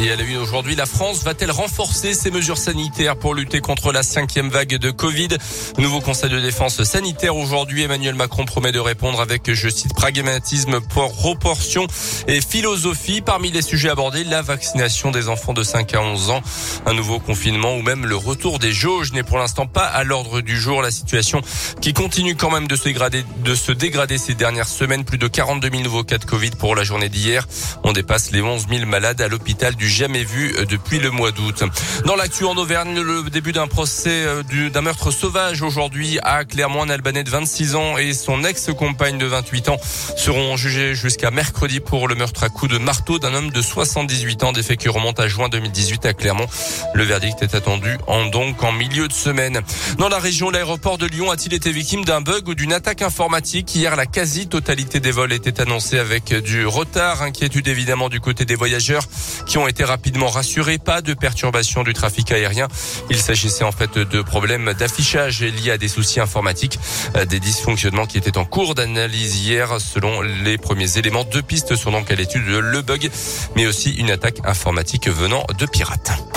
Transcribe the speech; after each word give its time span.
Et 0.00 0.12
à 0.12 0.16
la 0.16 0.22
une 0.22 0.36
aujourd'hui, 0.36 0.76
la 0.76 0.86
France 0.86 1.24
va-t-elle 1.24 1.50
renforcer 1.50 2.14
ses 2.14 2.30
mesures 2.30 2.56
sanitaires 2.56 3.18
pour 3.18 3.34
lutter 3.34 3.60
contre 3.60 3.90
la 3.90 4.04
cinquième 4.04 4.48
vague 4.48 4.76
de 4.76 4.92
Covid? 4.92 5.30
Nouveau 5.78 6.00
conseil 6.00 6.30
de 6.30 6.38
défense 6.38 6.84
sanitaire 6.84 7.36
aujourd'hui. 7.36 7.82
Emmanuel 7.82 8.14
Macron 8.14 8.44
promet 8.44 8.70
de 8.70 8.78
répondre 8.78 9.20
avec, 9.20 9.52
je 9.52 9.68
cite, 9.68 9.94
pragmatisme, 9.94 10.78
proportion 10.80 11.88
et 12.28 12.40
philosophie. 12.40 13.22
Parmi 13.22 13.50
les 13.50 13.60
sujets 13.60 13.88
abordés, 13.88 14.22
la 14.22 14.40
vaccination 14.40 15.10
des 15.10 15.28
enfants 15.28 15.52
de 15.52 15.64
5 15.64 15.92
à 15.94 16.00
11 16.00 16.30
ans, 16.30 16.42
un 16.86 16.94
nouveau 16.94 17.18
confinement 17.18 17.74
ou 17.74 17.82
même 17.82 18.06
le 18.06 18.14
retour 18.14 18.60
des 18.60 18.72
jauges 18.72 19.12
n'est 19.12 19.24
pour 19.24 19.38
l'instant 19.38 19.66
pas 19.66 19.86
à 19.86 20.04
l'ordre 20.04 20.42
du 20.42 20.60
jour. 20.60 20.80
La 20.80 20.92
situation 20.92 21.40
qui 21.80 21.92
continue 21.92 22.36
quand 22.36 22.52
même 22.52 22.68
de 22.68 22.76
se 22.76 22.84
dégrader, 22.84 23.24
de 23.42 23.54
se 23.56 23.72
dégrader 23.72 24.16
ces 24.16 24.34
dernières 24.34 24.68
semaines. 24.68 25.04
Plus 25.04 25.18
de 25.18 25.26
42 25.26 25.70
000 25.70 25.82
nouveaux 25.82 26.04
cas 26.04 26.18
de 26.18 26.24
Covid 26.24 26.50
pour 26.50 26.76
la 26.76 26.84
journée 26.84 27.08
d'hier. 27.08 27.48
On 27.82 27.92
dépasse 27.92 28.30
les 28.30 28.42
11 28.42 28.66
000 28.70 28.86
malades 28.86 29.20
à 29.20 29.26
l'hôpital 29.26 29.74
du 29.74 29.87
jamais 29.88 30.24
vu 30.24 30.54
euh, 30.56 30.64
depuis 30.64 30.98
le 30.98 31.10
mois 31.10 31.32
d'août. 31.32 31.64
Dans 32.04 32.14
l'actu 32.14 32.44
en 32.44 32.56
Auvergne, 32.56 33.00
le 33.00 33.22
début 33.30 33.52
d'un 33.52 33.66
procès 33.66 34.24
euh, 34.24 34.42
d'un 34.70 34.82
meurtre 34.82 35.10
sauvage 35.10 35.62
aujourd'hui 35.62 36.18
à 36.22 36.44
Clermont. 36.44 36.82
Un 36.82 36.90
Albanais 36.90 37.24
de 37.24 37.30
26 37.30 37.74
ans 37.74 37.98
et 37.98 38.12
son 38.12 38.44
ex-compagne 38.44 39.18
de 39.18 39.26
28 39.26 39.70
ans 39.70 39.78
seront 40.16 40.56
jugés 40.56 40.94
jusqu'à 40.94 41.30
mercredi 41.30 41.80
pour 41.80 42.08
le 42.08 42.14
meurtre 42.14 42.44
à 42.44 42.48
coups 42.48 42.72
de 42.72 42.78
marteau 42.78 43.18
d'un 43.18 43.34
homme 43.34 43.50
de 43.50 43.62
78 43.62 44.44
ans, 44.44 44.52
des 44.52 44.62
faits 44.62 44.78
qui 44.78 44.88
remontent 44.88 45.22
à 45.22 45.28
juin 45.28 45.48
2018 45.48 46.06
à 46.06 46.12
Clermont. 46.12 46.46
Le 46.94 47.04
verdict 47.04 47.42
est 47.42 47.54
attendu 47.54 47.96
en 48.06 48.26
donc 48.26 48.62
en 48.62 48.72
milieu 48.72 49.08
de 49.08 49.12
semaine. 49.12 49.60
Dans 49.98 50.08
la 50.08 50.18
région, 50.18 50.50
l'aéroport 50.50 50.98
de 50.98 51.06
Lyon 51.06 51.30
a-t-il 51.30 51.54
été 51.54 51.72
victime 51.72 52.04
d'un 52.04 52.20
bug 52.20 52.48
ou 52.48 52.54
d'une 52.54 52.72
attaque 52.72 53.02
informatique 53.02 53.74
Hier, 53.74 53.96
la 53.96 54.06
quasi-totalité 54.06 55.00
des 55.00 55.10
vols 55.10 55.32
était 55.32 55.60
annoncée 55.60 55.98
avec 55.98 56.34
du 56.34 56.66
retard. 56.66 57.22
Inquiétude 57.22 57.68
évidemment 57.68 58.08
du 58.08 58.20
côté 58.20 58.44
des 58.44 58.54
voyageurs 58.54 59.04
qui 59.46 59.58
ont 59.58 59.68
été 59.68 59.77
rapidement 59.84 60.28
rassuré. 60.28 60.78
Pas 60.78 61.02
de 61.02 61.14
perturbation 61.14 61.82
du 61.82 61.92
trafic 61.92 62.32
aérien. 62.32 62.68
Il 63.10 63.18
s'agissait 63.18 63.64
en 63.64 63.72
fait 63.72 63.98
de 63.98 64.22
problèmes 64.22 64.72
d'affichage 64.74 65.42
liés 65.42 65.72
à 65.72 65.78
des 65.78 65.88
soucis 65.88 66.20
informatiques, 66.20 66.78
euh, 67.16 67.24
des 67.24 67.40
dysfonctionnements 67.40 68.06
qui 68.06 68.18
étaient 68.18 68.38
en 68.38 68.44
cours 68.44 68.74
d'analyse 68.74 69.36
hier. 69.36 69.80
Selon 69.80 70.20
les 70.20 70.58
premiers 70.58 70.98
éléments, 70.98 71.24
deux 71.24 71.42
pistes 71.42 71.76
sont 71.76 71.90
donc 71.90 72.10
à 72.10 72.14
l'étude, 72.14 72.42
le 72.46 72.82
bug, 72.82 73.10
mais 73.56 73.66
aussi 73.66 73.92
une 73.92 74.10
attaque 74.10 74.38
informatique 74.44 75.08
venant 75.08 75.44
de 75.58 75.66
pirates. 75.66 76.27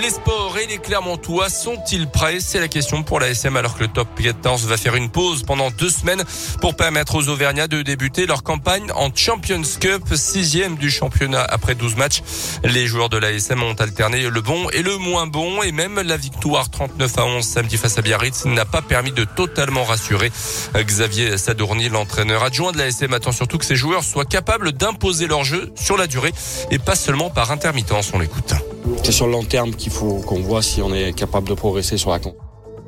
Les 0.00 0.10
sports 0.10 0.56
et 0.58 0.66
les 0.66 0.78
Clermontois 0.78 1.48
sont-ils 1.48 2.08
prêts? 2.08 2.38
C'est 2.40 2.60
la 2.60 2.68
question 2.68 3.02
pour 3.02 3.18
la 3.18 3.30
SM 3.30 3.56
alors 3.56 3.74
que 3.74 3.80
le 3.80 3.88
top 3.88 4.08
14 4.22 4.66
va 4.66 4.76
faire 4.76 4.94
une 4.94 5.10
pause 5.10 5.42
pendant 5.42 5.70
deux 5.72 5.90
semaines 5.90 6.22
pour 6.60 6.76
permettre 6.76 7.16
aux 7.16 7.28
Auvergnats 7.28 7.66
de 7.66 7.82
débuter 7.82 8.26
leur 8.26 8.44
campagne 8.44 8.92
en 8.94 9.10
Champions 9.12 9.62
Cup, 9.80 10.02
sixième 10.14 10.76
du 10.76 10.90
championnat 10.90 11.42
après 11.42 11.74
12 11.74 11.96
matchs. 11.96 12.22
Les 12.62 12.86
joueurs 12.86 13.08
de 13.08 13.16
la 13.16 13.32
SM 13.32 13.60
ont 13.62 13.74
alterné 13.74 14.28
le 14.28 14.40
bon 14.40 14.68
et 14.70 14.82
le 14.82 14.96
moins 14.98 15.26
bon 15.26 15.62
et 15.62 15.72
même 15.72 16.00
la 16.00 16.16
victoire 16.16 16.70
39 16.70 17.18
à 17.18 17.24
11 17.24 17.44
samedi 17.44 17.76
face 17.76 17.98
à 17.98 18.02
Biarritz 18.02 18.44
n'a 18.44 18.64
pas 18.64 18.82
permis 18.82 19.12
de 19.12 19.24
totalement 19.24 19.84
rassurer 19.84 20.30
Xavier 20.76 21.36
Sadourny, 21.38 21.88
l'entraîneur 21.88 22.44
adjoint 22.44 22.70
de 22.70 22.78
la 22.78 22.86
SM. 22.86 23.12
Attend 23.14 23.32
surtout 23.32 23.58
que 23.58 23.64
ces 23.64 23.76
joueurs 23.76 24.04
soient 24.04 24.26
capables 24.26 24.72
d'imposer 24.72 25.26
leur 25.26 25.42
jeu 25.42 25.72
sur 25.74 25.96
la 25.96 26.06
durée 26.06 26.32
et 26.70 26.78
pas 26.78 26.94
seulement 26.94 27.30
par 27.30 27.50
intermittence. 27.50 28.12
On 28.14 28.20
l'écoute. 28.20 28.54
C'est 29.04 29.12
sur 29.12 29.26
le 29.26 29.32
long 29.32 29.44
terme 29.44 29.74
qu'il 29.88 29.98
faut 29.98 30.20
qu'on 30.26 30.40
voit 30.40 30.62
si 30.62 30.82
on 30.82 30.92
est 30.94 31.12
capable 31.12 31.48
de 31.48 31.54
progresser 31.54 31.96
sur 31.96 32.10
la 32.10 32.18
compte. 32.18 32.36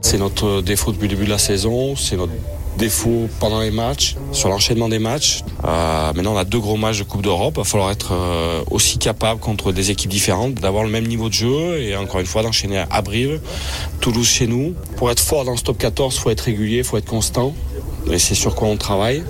C'est 0.03 0.19
notre 0.19 0.61
défaut 0.61 0.93
depuis 0.93 1.09
le 1.09 1.15
début 1.15 1.25
de 1.25 1.31
la 1.31 1.39
saison, 1.39 1.97
c'est 1.97 2.17
notre 2.17 2.33
défaut 2.79 3.29
pendant 3.39 3.61
les 3.61 3.71
matchs, 3.71 4.17
sur 4.33 4.49
l'enchaînement 4.49 4.89
des 4.89 4.99
matchs. 4.99 5.43
Euh, 5.65 6.13
maintenant, 6.15 6.35
on 6.35 6.39
a 6.39 6.45
deux 6.45 6.59
gros 6.59 6.77
matchs 6.77 6.99
de 6.99 7.05
Coupe 7.05 7.23
d'Europe. 7.23 7.55
Il 7.57 7.61
va 7.61 7.65
falloir 7.65 7.91
être 7.91 8.13
euh, 8.13 8.63
aussi 8.71 8.99
capable 8.99 9.41
contre 9.41 9.73
des 9.73 9.91
équipes 9.91 10.11
différentes, 10.11 10.55
d'avoir 10.55 10.85
le 10.85 10.91
même 10.91 11.07
niveau 11.07 11.29
de 11.29 11.35
jeu 11.35 11.81
et 11.81 11.97
encore 11.97 12.21
une 12.21 12.27
fois 12.27 12.43
d'enchaîner 12.43 12.85
à 12.91 13.03
Brive, 13.03 13.41
Toulouse 14.01 14.27
chez 14.29 14.47
nous. 14.47 14.75
Pour 14.97 15.11
être 15.11 15.21
fort 15.21 15.45
dans 15.45 15.57
ce 15.57 15.65
top 15.65 15.79
14, 15.79 16.15
il 16.15 16.21
faut 16.21 16.31
être 16.31 16.41
régulier, 16.41 16.79
il 16.79 16.85
faut 16.85 16.97
être 16.97 17.11
constant. 17.11 17.55
Et 18.11 18.19
c'est 18.19 18.35
sur 18.35 18.55
quoi 18.55 18.69
on 18.69 18.77
travaille. 18.77 19.23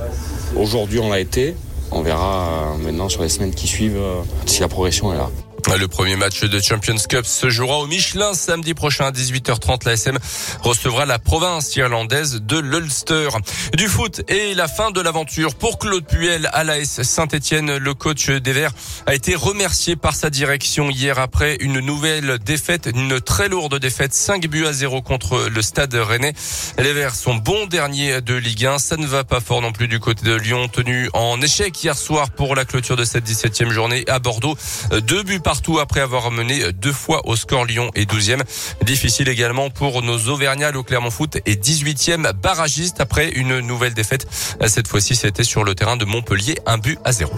Aujourd'hui, 0.57 1.01
on 1.01 1.11
l'a 1.11 1.21
été. 1.21 1.55
On 1.93 2.03
verra 2.03 2.49
euh, 2.49 2.85
maintenant 2.85 3.09
sur 3.09 3.23
les 3.23 3.29
semaines 3.29 3.55
qui 3.55 3.67
suivent 3.67 4.01
si 4.47 4.61
la 4.61 4.69
progression 4.69 5.13
est 5.13 5.17
là. 5.17 5.31
Le 5.69 5.87
premier 5.89 6.17
match 6.17 6.41
de 6.41 6.61
Champions 6.61 6.97
Cup 7.09 7.25
se 7.27 7.51
jouera 7.51 7.79
au 7.79 7.87
Michelin 7.87 8.35
samedi 8.35 8.75
prochain 8.75 9.07
à 9.07 9.11
18h30. 9.13 9.85
La 9.85 9.93
SM 9.93 10.19
recevra 10.63 11.07
la 11.07 11.19
province 11.19 11.77
irlandaise 11.77 12.41
de 12.43 12.59
l'Ulster. 12.59 13.29
Du 13.75 13.87
foot 13.87 14.23
et 14.29 14.55
la 14.55 14.69
fin 14.69 14.91
de 14.91 15.01
l'aventure 15.01 15.55
pour 15.55 15.79
Claude 15.79 16.05
Puel 16.05 16.49
à 16.53 16.65
l'AS 16.65 17.03
Saint-Etienne. 17.03 17.77
Le 17.77 17.95
coach 17.95 18.31
des 18.31 18.53
Verts 18.53 18.73
a 19.07 19.15
été 19.15 19.35
remercié 19.35 19.97
par 19.97 20.15
sa 20.15 20.31
direction 20.31 20.91
hier 20.91 21.19
après 21.19 21.57
une 21.61 21.81
nouvelle 21.81 22.39
défaite, 22.39 22.89
une 22.95 23.21
très 23.21 23.49
lourde 23.49 23.79
défaite, 23.79 24.13
5 24.13 24.47
buts 24.49 24.67
à 24.67 24.73
0 24.73 25.03
contre 25.03 25.49
le 25.49 25.63
Stade 25.63 25.95
Rennais. 25.95 26.33
Les 26.79 26.93
Verts 26.93 27.15
sont 27.15 27.35
bons 27.35 27.67
derniers 27.67 28.21
de 28.23 28.35
Ligue 28.35 28.67
1. 28.67 28.79
Ça 28.79 28.97
ne 28.97 29.07
va 29.07 29.25
pas 29.25 29.41
fort 29.41 29.63
non 29.63 29.73
plus 29.73 29.89
du 29.89 30.01
côté 30.01 30.25
de 30.25 30.35
Lyon, 30.35 30.69
tenu 30.69 31.11
en 31.13 31.41
échec 31.41 31.83
hier 31.83 31.97
soir 31.97 32.31
pour 32.31 32.57
la 32.57 32.65
clôture 32.65 32.97
de 32.97 33.05
cette 33.05 33.29
17e 33.29 33.71
journée 33.71 34.05
à 34.09 34.19
Bordeaux. 34.19 34.57
Deux 35.03 35.23
buts 35.23 35.41
par 35.41 35.50
partout 35.51 35.81
après 35.81 35.99
avoir 35.99 36.31
mené 36.31 36.73
deux 36.73 36.93
fois 36.93 37.27
au 37.27 37.35
score 37.35 37.65
Lyon 37.65 37.91
et 37.97 38.05
12e. 38.05 38.41
Difficile 38.85 39.29
également 39.29 39.69
pour 39.69 40.01
nos 40.01 40.29
Auvergnats. 40.29 40.71
Le 40.71 40.85
Clermont 40.85 41.11
Foot 41.11 41.39
et 41.45 41.57
18e 41.57 42.33
barragiste 42.35 43.01
après 43.01 43.31
une 43.31 43.59
nouvelle 43.59 43.93
défaite. 43.93 44.29
Cette 44.69 44.87
fois-ci, 44.87 45.17
c'était 45.17 45.43
sur 45.43 45.65
le 45.65 45.75
terrain 45.75 45.97
de 45.97 46.05
Montpellier, 46.05 46.61
un 46.67 46.79
but 46.79 47.01
à 47.05 47.11
zéro. 47.11 47.33